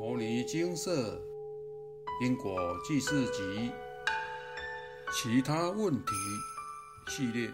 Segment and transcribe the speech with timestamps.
[0.00, 1.20] 摩尼金色
[2.22, 3.70] 因果记事集
[5.12, 6.12] 其他问题
[7.10, 7.52] 系列，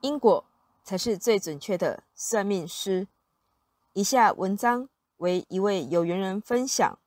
[0.00, 0.42] 因果
[0.82, 3.08] 才是最准确的算命师。
[3.92, 6.98] 以下文章为一位有缘人分享。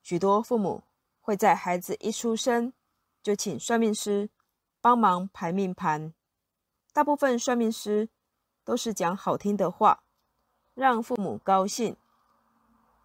[0.00, 0.84] 许多父母
[1.20, 2.72] 会在孩子一出生
[3.20, 4.30] 就请算命师
[4.80, 6.14] 帮忙排命盘，
[6.92, 8.08] 大部分算命师
[8.62, 10.01] 都是讲好听的话，
[10.74, 11.96] 让父母高兴。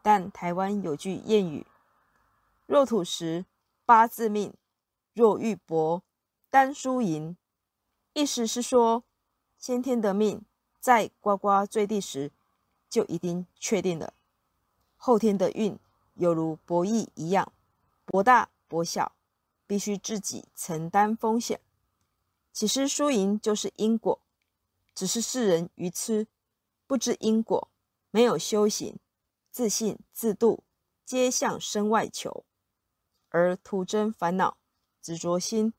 [0.01, 1.65] 但台湾有句谚语
[2.65, 3.45] ：“若土时
[3.85, 4.53] 八字命，
[5.13, 6.01] 若玉帛
[6.49, 7.35] 单输赢。”
[8.13, 9.03] 意思是说，
[9.57, 10.43] 先天的命
[10.79, 12.31] 在呱呱坠地时
[12.89, 14.13] 就已经确定了，
[14.95, 15.77] 后天的运
[16.15, 17.51] 犹如博弈一样，
[18.05, 19.11] 博大博小，
[19.67, 21.59] 必须自己承担风险。
[22.53, 24.19] 其实输赢就是因果，
[24.95, 26.27] 只是世人愚痴，
[26.87, 27.69] 不知因果，
[28.09, 28.97] 没有修行。
[29.51, 30.63] 自信自度，
[31.03, 32.45] 皆向身外求，
[33.29, 34.57] 而徒增烦恼、
[35.01, 35.73] 执着心。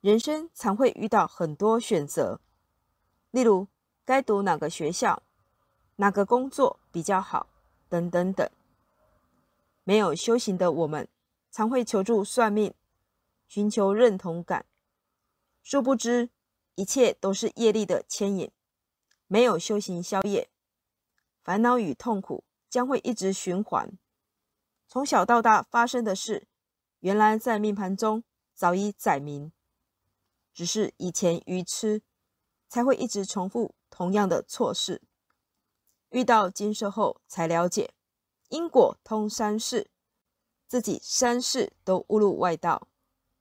[0.00, 2.40] 人生常会遇到很多选择，
[3.30, 3.68] 例如
[4.04, 5.22] 该读哪个学校、
[5.96, 7.48] 哪个工作比较好，
[7.88, 8.48] 等等等。
[9.84, 11.08] 没有修行的我们，
[11.50, 12.72] 常会求助算命，
[13.46, 14.64] 寻求认同感。
[15.62, 16.30] 殊不知，
[16.76, 18.50] 一切都是业力的牵引。
[19.28, 20.50] 没有修行消业。
[21.44, 23.96] 烦恼与痛苦将会一直循环。
[24.88, 26.48] 从小到大发生的事，
[26.98, 29.52] 原来在命盘中早已载明，
[30.52, 32.02] 只是以前愚痴，
[32.68, 35.02] 才会一直重复同样的错事。
[36.10, 37.94] 遇到金色后，才了解
[38.48, 39.90] 因果通三世，
[40.66, 42.88] 自己三世都误入外道，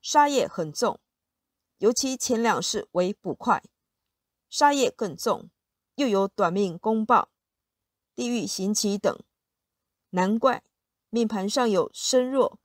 [0.01, 0.99] 杀业很重，
[1.77, 3.63] 尤其前两世为捕快，
[4.49, 5.49] 杀业更重，
[5.97, 7.29] 又有短命公报。
[8.15, 9.19] 地狱行棋等，
[10.11, 10.63] 难怪
[11.09, 12.57] 命盘上有身弱，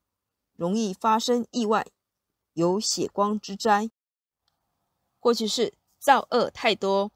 [0.54, 1.86] 容易发生意外，
[2.54, 3.90] 有血光之灾。
[5.20, 7.12] 过去是造恶太多，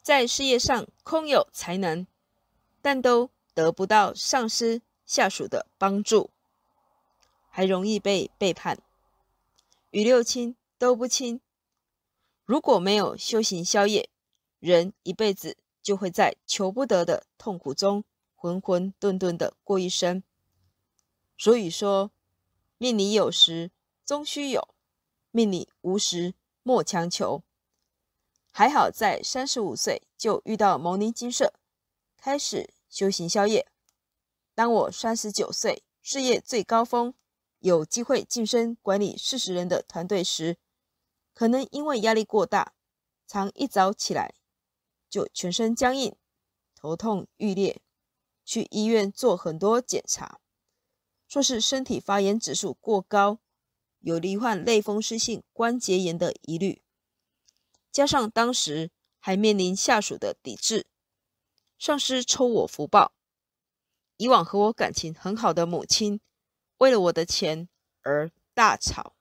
[0.00, 2.06] 在事业上空有才能，
[2.80, 6.30] 但都得不到上司下属的帮助，
[7.50, 8.78] 还容易被背叛，
[9.90, 11.40] 与六亲都不亲。
[12.44, 14.08] 如果没有修行消业，
[14.60, 15.56] 人一辈子。
[15.82, 18.04] 就会在求不得的痛苦中
[18.34, 20.22] 浑浑沌沌的过一生。
[21.36, 22.10] 所以说，
[22.78, 23.70] 命里有时
[24.04, 24.68] 终须有，
[25.30, 27.42] 命里无时莫强求。
[28.50, 31.54] 还好在三十五岁就遇到牟尼金舍，
[32.16, 33.66] 开始修行宵夜。
[34.54, 37.14] 当我三十九岁，事业最高峰，
[37.60, 40.58] 有机会晋升管理四十人的团队时，
[41.32, 42.74] 可能因为压力过大，
[43.26, 44.34] 常一早起来。
[45.12, 46.16] 就全身僵硬，
[46.74, 47.82] 头痛欲裂，
[48.46, 50.40] 去医院做很多检查，
[51.28, 53.38] 说是身体发炎指数过高，
[53.98, 56.82] 有罹患类风湿性关节炎的疑虑。
[57.90, 60.86] 加上当时还面临下属的抵制，
[61.76, 63.12] 上司抽我福报。
[64.16, 66.22] 以往和我感情很好的母亲，
[66.78, 67.68] 为了我的钱
[68.00, 69.14] 而大吵。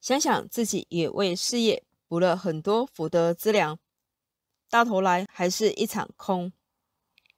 [0.00, 3.78] 想想自己也为事业补了很多福德资粮。
[4.72, 6.50] 到头来还是一场空，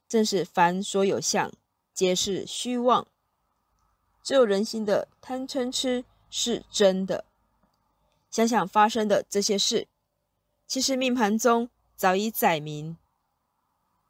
[0.07, 1.53] 正是凡所有相，
[1.93, 3.09] 皆是虚妄。
[4.23, 7.25] 只有人心的贪嗔痴是真的。
[8.31, 9.89] 想想发生的这些事，
[10.69, 12.97] 其实命盘中早已载明。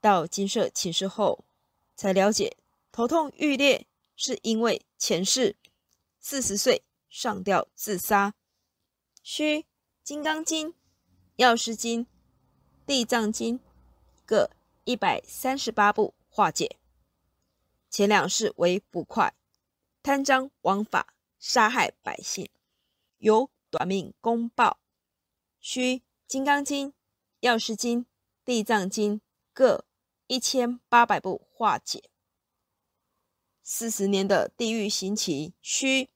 [0.02, 1.46] 到金色寝室后，
[1.96, 2.58] 才了解
[2.92, 5.56] 头痛欲裂是因为前世
[6.20, 8.34] 四十岁上吊自杀，
[9.22, 9.60] 需
[10.02, 10.68] 《金刚经》
[11.36, 12.04] 《药师经》。
[12.86, 13.60] 地藏经
[14.26, 14.50] 各
[14.84, 16.76] 一百三十八部化解，
[17.88, 19.34] 前两世为捕快，
[20.02, 22.50] 贪赃枉法，杀害百姓，
[23.16, 24.78] 有短命公报，
[25.60, 26.92] 需金刚经、
[27.40, 28.04] 药师经、
[28.44, 29.22] 地藏经
[29.54, 29.86] 各
[30.26, 32.10] 一千八百部化解。
[33.62, 36.10] 四十年的地狱刑期，需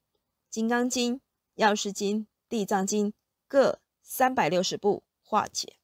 [0.51, 1.23] 金刚经、
[1.55, 3.15] 药师经、地藏经
[3.47, 5.78] 各三百六十部化解。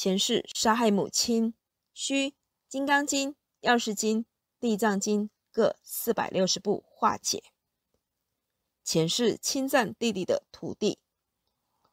[0.00, 1.54] 前世杀害母亲，
[1.92, 2.28] 需
[2.68, 3.30] 《金刚经》
[3.62, 4.20] 《药师经》
[4.60, 7.40] 《地藏经》各四百六十部化解；
[8.84, 11.00] 前世侵占弟弟的土地，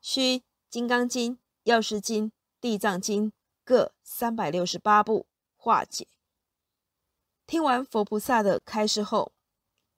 [0.01, 0.37] 需
[0.69, 2.25] 《金刚经》《药师经》
[2.61, 3.31] 《地藏经》
[3.63, 5.25] 各三百六十八部
[5.55, 6.07] 化解。
[7.47, 9.33] 听完佛菩萨的开示后，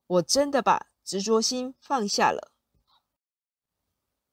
[0.07, 2.53] 我真的把执着心放下了。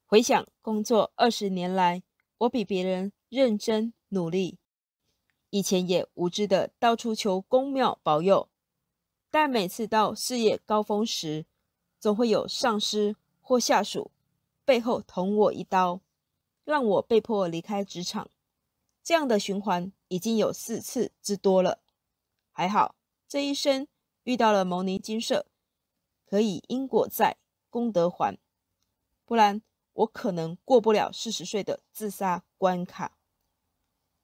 [0.07, 2.05] 回想工作二十年来，
[2.39, 3.13] 我比别人。
[3.35, 4.59] 认真努力。
[5.51, 8.49] 以前也无知的到处求公庙保佑，
[9.29, 11.45] 但每次到事业高峰时，
[11.99, 14.13] 总会有上司或下属
[14.65, 16.01] 背后捅我一刀，
[16.65, 18.31] 让我被迫离开职场。
[19.03, 21.81] 这样的循环已经有四次之多了。
[22.53, 22.95] 还好
[23.27, 23.89] 这一生
[24.23, 25.47] 遇到了牟尼金舍，
[26.25, 27.37] 可以因果在，
[27.69, 28.39] 功德还，
[29.25, 29.61] 不然
[29.93, 33.19] 我可能过不了四十岁的自杀关卡。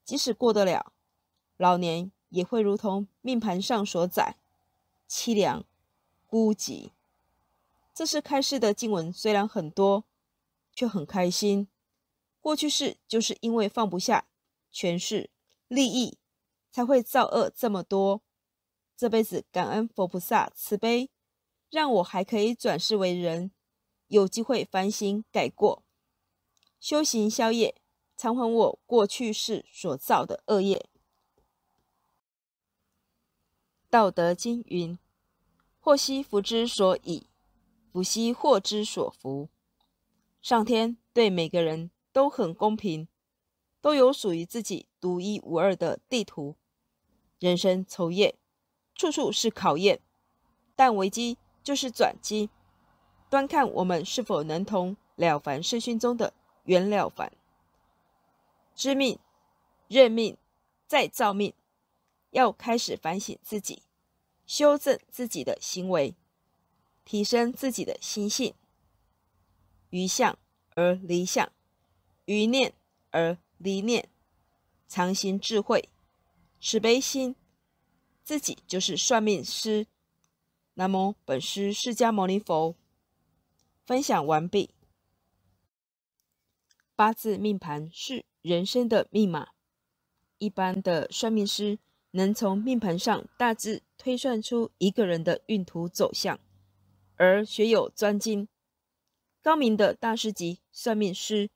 [0.03, 0.91] 即使过得了，
[1.57, 4.37] 老年也会如同命盘上所载，
[5.09, 5.65] 凄凉
[6.27, 6.91] 孤寂。
[7.93, 10.05] 这是开示的经文，虽然很多，
[10.73, 11.67] 却很开心。
[12.39, 14.25] 过去式就是因为放不下
[14.71, 15.29] 权势、
[15.67, 16.17] 利益，
[16.71, 18.21] 才会造恶这么多。
[18.97, 21.09] 这辈子感恩佛菩萨慈悲，
[21.69, 23.51] 让我还可以转世为人，
[24.07, 25.83] 有机会反省改过，
[26.79, 27.80] 修行消业，
[28.21, 30.85] 偿还我过去世所造的恶业。
[33.89, 34.99] 道德经云
[35.81, 37.25] ：“祸兮福之所以。”
[37.91, 39.49] 福兮祸之所伏，
[40.39, 43.07] 上天对每个人都很公平，
[43.81, 46.55] 都有属于自己独一无二的地图。
[47.39, 48.37] 人生愁业，
[48.93, 49.99] 处处是考验，
[50.75, 52.51] 但危机就是转机，
[53.31, 56.35] 端看我们是否能同《了凡世训》中的
[56.65, 57.33] 袁了凡，
[58.81, 59.19] 知命、
[59.87, 60.35] 认命、
[60.87, 61.53] 再造命，
[62.31, 63.83] 要开始反省自己，
[64.47, 66.15] 修正自己的行为。
[67.05, 68.55] 提升自己的心性，
[69.91, 70.35] 于相
[70.73, 71.51] 而离相，
[72.25, 72.73] 于念
[73.11, 74.09] 而离念，
[74.87, 75.87] 常行智慧，
[76.59, 77.35] 慈悲心，
[78.23, 79.85] 自己就是算命师。
[80.73, 82.75] 南无本师释迦牟尼佛。
[83.85, 84.73] 分享完毕。
[86.95, 89.49] 八字命盘是人生的密码，
[90.39, 91.77] 一般的算命师
[92.11, 96.39] 能从命盘上大致推算出一个人的运途走向。
[97.17, 98.47] 而学有专精、
[99.43, 101.51] 高明的大师级算命师，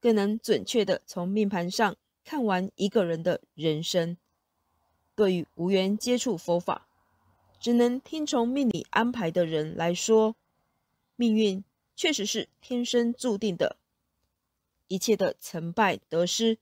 [0.00, 4.16] 更能准确的从命盘上看完一个人的人生。
[5.16, 6.86] 对于无缘接触佛法，
[7.58, 10.36] 只能听从命理安排的人来说，
[11.16, 11.64] 命运
[11.96, 13.77] 确实是天生注定的，
[14.88, 16.58] 一切的成败得失，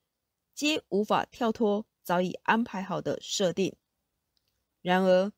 [0.54, 3.74] 皆无法跳脱早已安排好的设定。
[4.82, 5.32] 然而，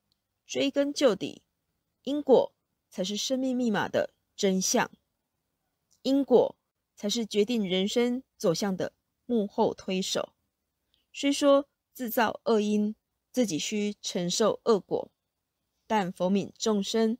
[0.45, 1.43] 追根究底，
[2.03, 2.53] 因果。
[2.91, 4.91] 才是生命密码的真相，
[6.01, 6.57] 因果
[6.97, 8.95] 才是决定人生走向的
[9.27, 10.33] 幕后推手。
[11.13, 12.97] 虽说制造恶因，
[13.31, 15.13] 自己需承受恶果，
[15.87, 17.19] 但佛悯众生，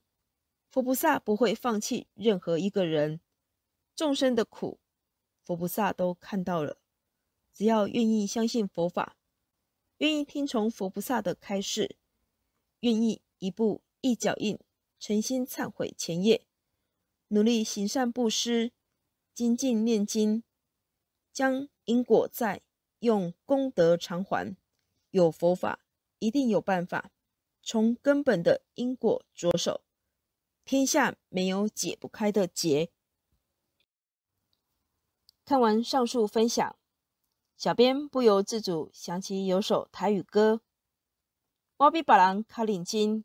[0.71, 3.21] 佛菩萨不会放弃任何一个人。
[3.95, 4.81] 众生的苦，
[5.49, 6.77] 佛菩萨都看到了。
[7.55, 9.17] 只要愿意相信佛法，
[9.97, 11.97] 愿意听从佛菩萨的开示，
[12.81, 14.59] 愿意一步一脚印。
[15.01, 16.45] 诚心忏悔前业，
[17.29, 18.73] 努力行善布施，
[19.33, 20.43] 精进念经，
[21.33, 22.61] 将因果债
[22.99, 24.55] 用功德偿还。
[25.13, 25.81] 有佛法，
[26.19, 27.11] 一定有办法。
[27.63, 29.83] 从根本的因果着手，
[30.67, 32.91] 天下没有解不开的结。
[35.49, 36.77] 看完上述分享，
[37.57, 40.61] 小编不由自主想起有首台语歌：
[41.79, 43.25] 我比别人卡认真。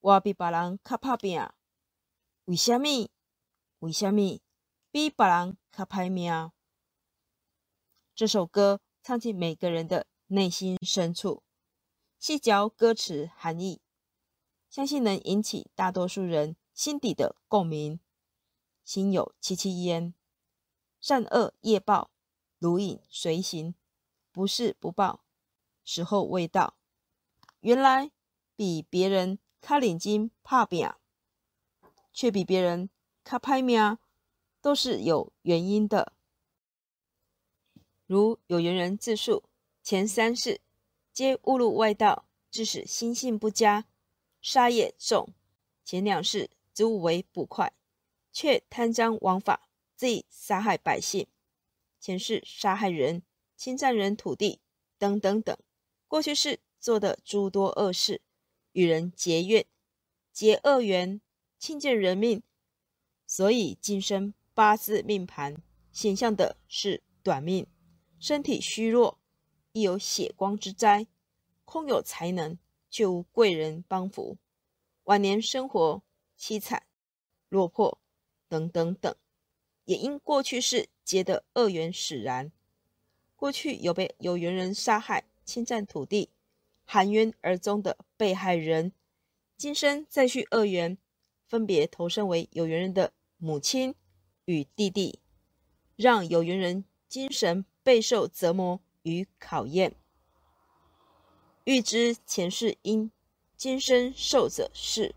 [0.00, 1.40] 我比别人较拍拼，
[2.44, 3.08] 为什么？
[3.78, 4.38] 为什么
[4.90, 6.52] 比别人较歹命？
[8.14, 11.42] 这首歌唱进每个人的内心深处，
[12.18, 13.80] 细嚼歌词含义，
[14.68, 18.00] 相信能引起大多数人心底的共鸣。
[18.84, 20.12] 心有戚戚焉，
[21.00, 22.10] 善恶业报，
[22.58, 23.74] 如影随形，
[24.32, 25.24] 不是不报，
[25.84, 26.76] 时候未到。
[27.60, 28.10] 原来
[28.56, 29.38] 比别人。
[29.60, 30.88] 卡领巾怕病，
[32.12, 32.88] 却比别人
[33.24, 33.98] 卡拍命，
[34.62, 36.12] 都是有原因的。
[38.06, 39.42] 如有缘人自述，
[39.82, 40.60] 前三世
[41.12, 43.86] 皆误入外道，致使心性不佳，
[44.40, 45.26] 杀业重；
[45.84, 47.72] 前两世只误为捕快，
[48.30, 49.67] 却贪赃枉法，
[49.98, 51.26] 自杀害百姓；
[51.98, 53.24] 前世杀害人、
[53.56, 54.60] 侵占人土地
[54.96, 55.58] 等等等，
[56.06, 58.22] 过去世做的诸多恶事。
[58.70, 59.66] 与人结怨、
[60.30, 61.20] 结恶缘、
[61.58, 62.44] 轻贱人命，
[63.26, 65.56] 所以今生八字命盘
[65.90, 67.66] 显象的是短命，
[68.20, 69.18] 身体虚弱，
[69.72, 71.08] 亦有血光之灾，
[71.64, 72.56] 空有才能
[72.88, 74.38] 却无贵人帮扶，
[75.04, 76.00] 晚年生活
[76.38, 76.86] 凄惨、
[77.48, 77.98] 落魄
[78.48, 79.16] 等等等，
[79.88, 82.52] 也因过去世结的恶缘使然。
[83.34, 86.28] 过去有被有缘人杀害、侵占土地、
[86.84, 88.92] 含冤而终的被害人，
[89.56, 90.98] 今生再续恶缘，
[91.46, 93.94] 分别投身为有缘人的母亲
[94.44, 95.20] 与弟弟，
[95.96, 99.94] 让有缘人精神备受折磨与考验。
[101.64, 103.10] 欲知前世因，
[103.56, 105.14] 今生受者是。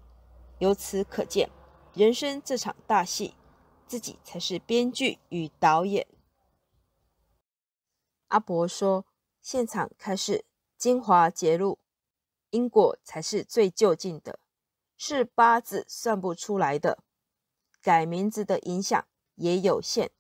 [0.60, 1.50] 由此可见，
[1.94, 3.34] 人生这场大戏，
[3.92, 6.08] 自己才是编剧与导演。
[8.30, 9.06] 阿伯说
[9.44, 10.46] ：“现场开始，
[10.78, 11.78] 精华揭露，
[12.52, 14.40] 因果才是最就近的，
[14.96, 17.04] 是八字算不出来的。
[17.82, 19.06] 改名字的影响
[19.36, 20.12] 也有限，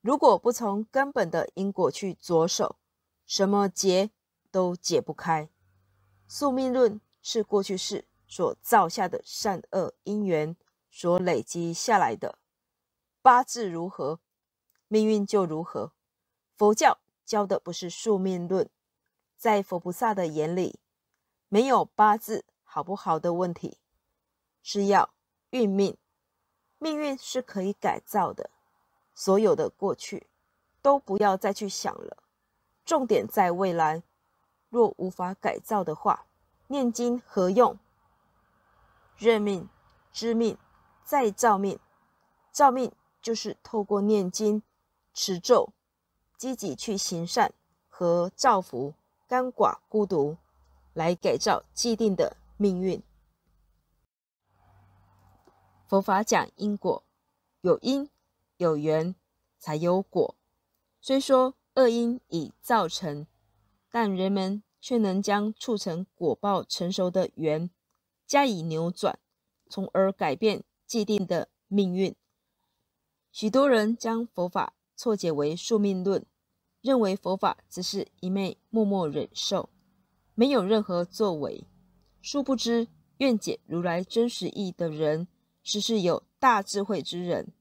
[0.00, 2.80] 如果不从根本的因果去着手，
[3.24, 4.10] 什么结
[4.50, 5.48] 都解不开。
[6.26, 10.56] 宿命论是过去式所造下的善恶因缘
[10.90, 12.40] 所累积下来的，
[13.28, 14.20] 八字如何，
[14.86, 15.92] 命运就如何。
[16.56, 18.70] 佛教。”教的不是宿命论，
[19.36, 20.80] 在佛菩萨的眼里，
[21.50, 23.76] 没有八字好不好的问题，
[24.62, 25.10] 是要
[25.50, 25.98] 运命，
[26.78, 28.48] 命运是可以改造的。
[29.14, 30.28] 所有的过去
[30.80, 32.16] 都不要再去想了，
[32.86, 34.02] 重点在未来。
[34.70, 36.24] 若无法改造的话，
[36.68, 37.78] 念经何用？
[39.18, 39.68] 认命、
[40.10, 40.56] 知命、
[41.04, 41.78] 再造命，
[42.50, 42.90] 造命
[43.22, 44.62] 就是透过念经、
[45.12, 45.72] 持咒。
[46.36, 47.52] 积极去行善
[47.88, 48.94] 和造福
[49.26, 50.36] 甘寡孤独，
[50.94, 53.02] 来改造既定的命运。
[55.88, 57.02] 佛法讲因果，
[57.62, 58.08] 有因
[58.56, 59.16] 有缘
[59.58, 60.36] 才有果。
[61.00, 63.26] 虽说恶因已造成，
[63.90, 67.68] 但人们却能将促成果报成熟的缘
[68.28, 69.18] 加以扭转，
[69.68, 72.14] 从而改变既定的命运。
[73.30, 74.74] 许多人将佛法。
[75.00, 76.26] 错解为宿命论，
[76.80, 79.70] 认为佛法只是一昧默默忍受，
[80.34, 81.68] 没有任何作为。
[82.20, 85.28] 殊不知，愿解如来真实意的人，
[85.62, 87.52] 实是有大智慧之人。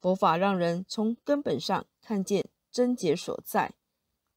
[0.00, 3.74] 佛法让人从根本上看见真解所在，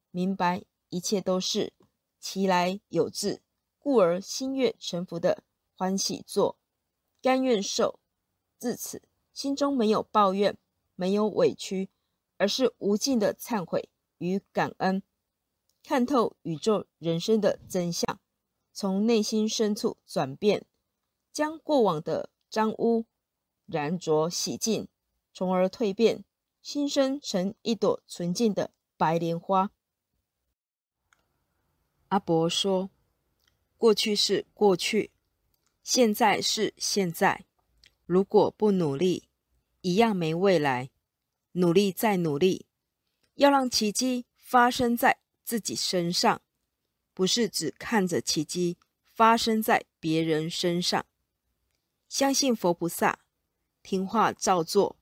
[0.10, 1.72] 明白一切都是
[2.20, 3.44] 其来有自，
[3.78, 5.44] 故而心悦诚服的
[5.76, 6.58] 欢喜做，
[7.22, 8.00] 甘愿受。
[8.58, 9.04] 自此，
[9.36, 10.58] 心中没有抱怨。
[10.98, 11.90] 没有委屈，
[12.38, 13.90] 而是无尽的忏悔
[14.20, 15.04] 与感恩，
[15.84, 18.18] 看透宇宙人生的真相，
[18.72, 20.66] 从内心深处转变，
[21.34, 23.04] 将过往的脏污
[23.66, 24.88] 染浊洗净，
[25.34, 26.24] 从而蜕变，
[26.62, 29.70] 新生成一朵纯净的白莲花。
[32.08, 32.90] 阿伯说
[33.78, 35.12] ：“过去是过去，
[35.84, 37.44] 现在是现在，
[38.06, 39.28] 如果不努力。”
[39.82, 40.90] 一样没未来，
[41.52, 42.66] 努力再努力，
[43.36, 46.42] 要让奇迹发生在自己身上，
[47.14, 48.80] 不是只看着奇迹
[49.14, 51.06] 发生在别人身上。
[52.10, 53.20] 相信佛菩萨，
[53.84, 54.98] 听话照做，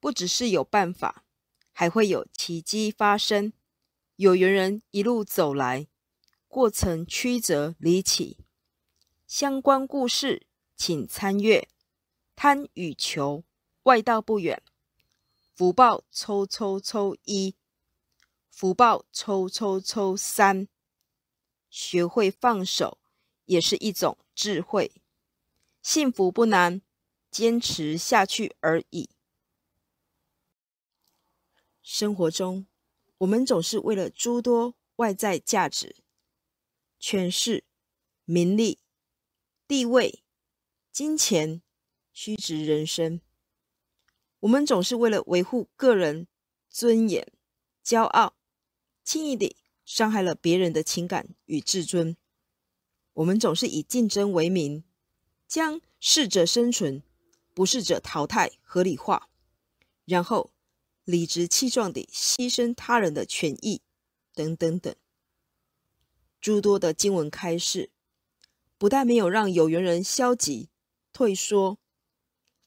[0.00, 1.26] 不只是有办法，
[1.72, 3.52] 还会有奇迹发生。
[4.14, 5.88] 有缘人一路走来，
[6.48, 8.38] 过程曲折离奇，
[9.26, 11.68] 相关故事请参阅
[12.36, 13.38] 《贪与求》。
[13.84, 14.62] 外道不远，
[15.54, 17.54] 福报抽抽抽一，
[18.50, 20.68] 福报抽抽抽三。
[21.70, 22.98] 学会放手
[23.44, 24.90] 也是一种智慧。
[25.82, 26.82] 幸福不难，
[27.30, 29.10] 坚持下去而已。
[31.80, 32.66] 生活中，
[33.18, 35.94] 我们总是为了诸多外在价值、
[36.98, 37.62] 权势、
[38.24, 38.80] 名利、
[39.68, 40.24] 地位、
[40.90, 41.62] 金钱、
[42.18, 43.20] 虚掷人生。
[44.40, 46.26] 我们总是为了维护个人
[46.70, 47.30] 尊严、
[47.84, 48.34] 骄傲，
[49.04, 49.54] 轻易地
[49.84, 52.16] 伤害了别人的情感与自尊。
[53.12, 54.82] 我们总是以竞争为名，
[55.46, 57.02] 将适者生存、
[57.52, 59.28] 不适者淘汰合理化，
[60.06, 60.54] 然后
[61.04, 63.82] 理直气壮地牺牲他人的权益，
[64.32, 64.96] 等等等。
[66.40, 67.90] 诸多的经文开示，
[68.78, 70.70] 不但没有让有缘人消极
[71.12, 71.78] 退缩，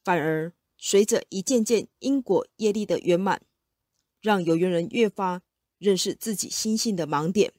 [0.04, 0.52] 反而。
[0.82, 3.42] 随着一件件因果业力的圆满，
[4.22, 5.42] 让有缘人越发
[5.76, 7.52] 认识自己心性的盲点，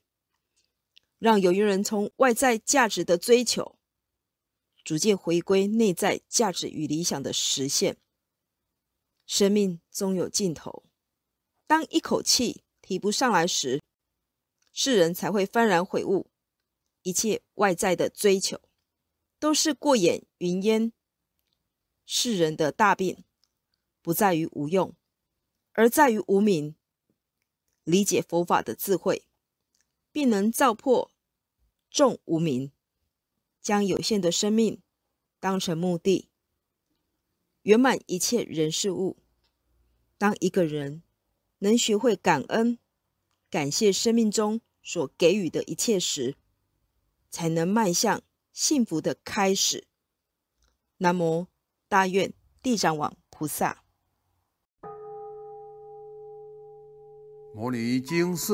[1.20, 3.78] 让有缘人从外在价值的追求，
[4.84, 7.98] 逐渐回归内在价值与理想的实现。
[9.28, 10.84] 生命终有尽头，
[11.68, 13.84] 当一口气提不上来时，
[14.74, 16.32] 世人才会幡然悔悟，
[17.04, 18.60] 一切外在的追求
[19.40, 20.92] 都是过眼云烟。
[22.06, 23.24] 世人的大病，
[24.02, 24.96] 不在于无用，
[25.74, 26.76] 而在于无名。
[27.84, 29.26] 理解佛法的智慧，
[30.12, 31.12] 并能照破
[31.90, 32.72] 众无明，
[33.60, 34.82] 将有限的生命
[35.40, 36.30] 当成目的，
[37.64, 39.18] 圆满一切人事物。
[40.20, 41.02] 当一个人
[41.58, 42.78] 能学会感恩、
[43.50, 46.36] 感谢生命中所给予的一切时，
[47.32, 48.22] 才能迈向
[48.54, 49.88] 幸福的开始。
[50.98, 51.48] 南无
[51.92, 52.32] 大愿
[52.64, 53.80] 地藏王菩萨。
[57.54, 58.54] 摩尼经释，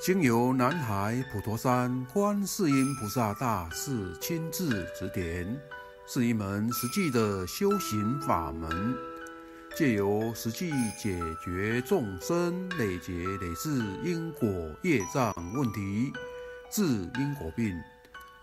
[0.00, 5.60] 经由南海普陀山观世音菩萨大士亲自指点，
[6.06, 8.96] 是一门实际的修行法门。
[9.76, 14.48] 借由实际解决众生累劫累世因果
[14.84, 16.12] 业障问题，
[16.70, 17.76] 治因果病，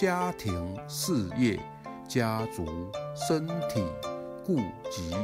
[0.00, 1.60] 家庭、事业、
[2.08, 3.84] 家族、身体、
[4.46, 4.56] 顾
[4.90, 5.14] 及、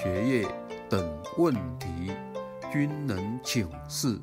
[0.00, 0.48] 学业
[0.88, 2.12] 等问题，
[2.72, 4.16] 均能请示。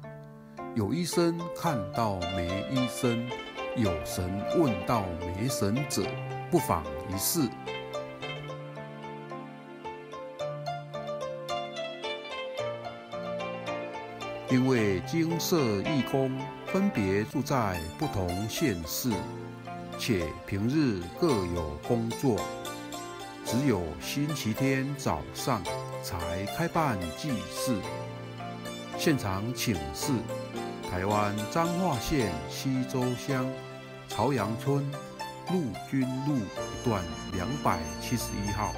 [0.74, 3.28] 有医生看到没医生，
[3.76, 5.04] 有神问到
[5.36, 6.04] 没神者，
[6.50, 6.82] 不妨
[7.14, 7.42] 一试。
[14.50, 19.12] 因为金色义工分别住在不同县市，
[20.00, 22.40] 且平日各有工作，
[23.46, 25.62] 只有星期天早上
[26.02, 27.78] 才开办祭祀。
[28.98, 30.14] 现场请示：
[30.90, 33.46] 台湾彰化县西周乡
[34.08, 34.90] 朝阳村
[35.52, 38.74] 陆军路一段两百七十一号。